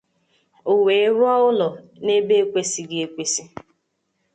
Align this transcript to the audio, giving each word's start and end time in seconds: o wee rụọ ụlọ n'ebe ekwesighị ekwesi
o 0.71 0.73
wee 0.83 1.05
rụọ 1.17 1.33
ụlọ 1.49 1.67
n'ebe 2.05 2.33
ekwesighị 2.43 2.97
ekwesi 3.05 3.43